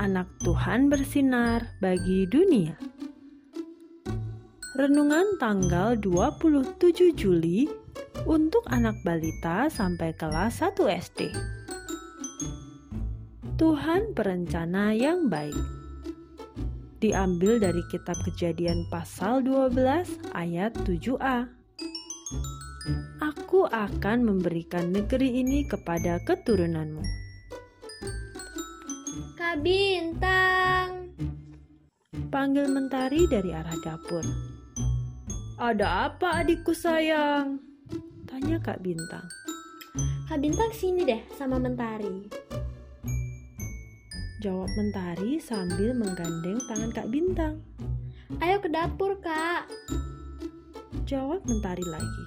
anak 0.00 0.26
Tuhan 0.42 0.88
bersinar 0.90 1.62
bagi 1.78 2.26
dunia. 2.26 2.74
Renungan 4.76 5.40
tanggal 5.40 5.96
27 5.98 7.16
Juli 7.16 7.64
untuk 8.26 8.66
anak 8.68 8.98
balita 9.04 9.72
sampai 9.72 10.12
kelas 10.16 10.60
1 10.60 10.76
SD. 10.88 11.20
Tuhan 13.56 14.12
berencana 14.12 14.92
yang 14.92 15.32
baik. 15.32 15.56
Diambil 17.00 17.60
dari 17.60 17.80
kitab 17.88 18.16
Kejadian 18.24 18.84
pasal 18.92 19.44
12 19.44 20.36
ayat 20.36 20.76
7a. 20.84 21.48
Aku 23.24 23.64
akan 23.68 24.18
memberikan 24.28 24.92
negeri 24.92 25.40
ini 25.40 25.64
kepada 25.64 26.20
keturunanmu. 26.24 27.25
Kak 29.36 29.64
Bintang. 29.64 31.08
Panggil 32.28 32.68
mentari 32.68 33.24
dari 33.24 33.48
arah 33.48 33.76
dapur. 33.80 34.20
Ada 35.56 36.12
apa 36.12 36.44
adikku 36.44 36.76
sayang? 36.76 37.56
Tanya 38.28 38.60
Kak 38.60 38.84
Bintang. 38.84 39.24
Kak 40.28 40.36
Bintang 40.44 40.68
sini 40.76 41.08
deh 41.08 41.22
sama 41.32 41.56
Mentari. 41.56 42.28
Jawab 44.44 44.68
mentari 44.76 45.40
sambil 45.40 45.96
menggandeng 45.96 46.60
tangan 46.68 46.92
Kak 46.92 47.08
Bintang. 47.08 47.64
Ayo 48.44 48.60
ke 48.60 48.68
dapur, 48.68 49.16
Kak. 49.24 49.64
Jawab 51.08 51.40
mentari 51.48 51.86
lagi. 51.88 52.24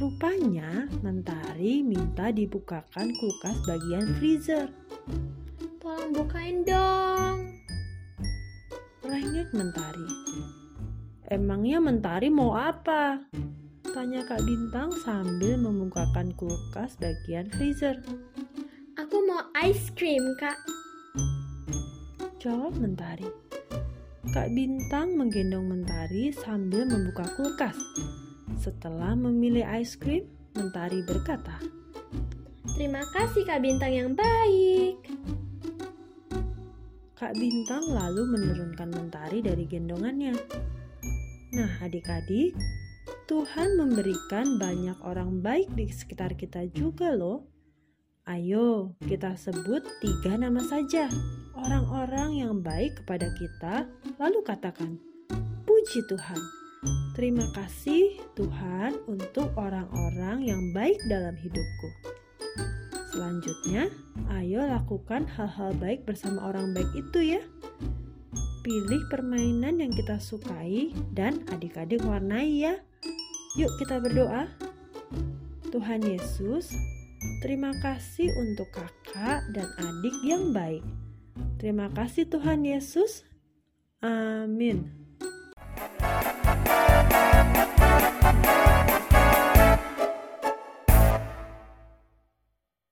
Rupanya 0.00 0.88
mentari 1.04 1.84
minta 1.84 2.32
dibukakan 2.32 3.12
kulkas 3.20 3.58
bagian 3.68 4.16
freezer. 4.16 4.72
Mentari. 9.52 10.06
Emangnya 11.30 11.78
mentari 11.78 12.26
mau 12.26 12.54
apa? 12.58 13.22
Tanya 13.90 14.22
Kak 14.22 14.42
Bintang 14.46 14.94
sambil 15.02 15.58
membukakan 15.58 16.30
kulkas 16.38 16.94
bagian 16.98 17.50
freezer. 17.50 17.98
Aku 18.94 19.16
mau 19.26 19.50
ice 19.66 19.90
cream, 19.98 20.22
Kak. 20.38 20.58
Jawab 22.38 22.78
mentari. 22.78 23.26
Kak 24.30 24.54
Bintang 24.54 25.18
menggendong 25.18 25.66
mentari 25.66 26.30
sambil 26.30 26.86
membuka 26.86 27.26
kulkas. 27.34 27.74
Setelah 28.62 29.18
memilih 29.18 29.66
ice 29.66 29.98
cream, 29.98 30.30
mentari 30.54 31.02
berkata, 31.02 31.58
Terima 32.78 33.02
kasih 33.10 33.42
Kak 33.42 33.60
Bintang 33.66 33.90
yang 33.90 34.10
baik. 34.14 35.09
Kak 37.20 37.36
Bintang 37.36 37.84
lalu 37.84 38.32
menurunkan 38.32 38.96
mentari 38.96 39.44
dari 39.44 39.68
gendongannya. 39.68 40.32
Nah, 41.52 41.68
adik-adik, 41.84 42.56
Tuhan 43.28 43.76
memberikan 43.76 44.56
banyak 44.56 44.96
orang 45.04 45.44
baik 45.44 45.68
di 45.76 45.92
sekitar 45.92 46.32
kita 46.32 46.64
juga 46.72 47.12
loh. 47.12 47.44
Ayo, 48.24 48.96
kita 49.04 49.36
sebut 49.36 49.84
tiga 50.00 50.40
nama 50.40 50.64
saja. 50.64 51.12
Orang-orang 51.52 52.40
yang 52.40 52.64
baik 52.64 53.04
kepada 53.04 53.28
kita, 53.36 53.84
lalu 54.16 54.40
katakan, 54.40 54.96
Puji 55.68 56.00
Tuhan. 56.08 56.40
Terima 57.20 57.44
kasih 57.52 58.16
Tuhan 58.32 58.96
untuk 59.04 59.52
orang-orang 59.60 60.48
yang 60.48 60.72
baik 60.72 60.96
dalam 61.04 61.36
hidupku. 61.36 62.16
Selanjutnya, 63.10 63.90
ayo 64.30 64.62
lakukan 64.62 65.26
hal-hal 65.26 65.74
baik 65.82 66.06
bersama 66.06 66.46
orang 66.46 66.70
baik 66.70 66.86
itu 66.94 67.34
ya. 67.34 67.42
Pilih 68.62 69.02
permainan 69.10 69.82
yang 69.82 69.90
kita 69.90 70.22
sukai 70.22 70.94
dan 71.10 71.42
adik-adik 71.50 72.06
warnai 72.06 72.70
ya. 72.70 72.78
Yuk 73.58 73.72
kita 73.82 73.98
berdoa. 73.98 74.46
Tuhan 75.74 76.06
Yesus, 76.06 76.70
terima 77.42 77.74
kasih 77.82 78.30
untuk 78.46 78.70
kakak 78.70 79.42
dan 79.58 79.66
adik 79.74 80.14
yang 80.22 80.54
baik. 80.54 80.86
Terima 81.58 81.90
kasih 81.90 82.30
Tuhan 82.30 82.62
Yesus. 82.62 83.26
Amin. 84.06 85.09